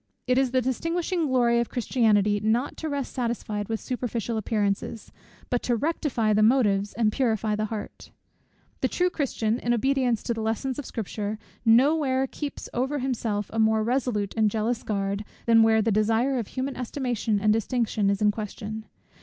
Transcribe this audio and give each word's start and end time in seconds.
It 0.25 0.39
is 0.39 0.49
the 0.49 0.63
distinguishing 0.63 1.27
glory 1.27 1.59
of 1.59 1.69
Christianity 1.69 2.39
not 2.39 2.75
to 2.77 2.89
rest 2.89 3.13
satisfied 3.13 3.69
with 3.69 3.79
superficial 3.79 4.35
appearances, 4.35 5.11
but 5.51 5.61
to 5.61 5.75
rectify 5.75 6.33
the 6.33 6.41
motives, 6.41 6.93
and 6.93 7.11
purify 7.11 7.55
the 7.55 7.65
heart. 7.65 8.09
The 8.79 8.87
true 8.87 9.11
Christian, 9.11 9.59
in 9.59 9.75
obedience 9.75 10.23
to 10.23 10.33
the 10.33 10.41
lessons 10.41 10.79
of 10.79 10.87
Scripture, 10.87 11.37
no 11.65 11.95
where 11.95 12.25
keeps 12.25 12.67
over 12.73 12.97
himself 12.97 13.51
a 13.53 13.59
more 13.59 13.83
resolute 13.83 14.33
and 14.35 14.49
jealous 14.49 14.81
guard, 14.81 15.23
than 15.45 15.61
where 15.61 15.83
the 15.83 15.91
desire 15.91 16.39
of 16.39 16.47
human 16.47 16.75
estimation 16.75 17.39
and 17.39 17.53
distinction 17.53 18.09
is 18.09 18.23
in 18.23 18.31
question. 18.31 18.87